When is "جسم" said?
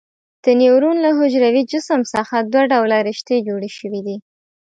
1.71-2.01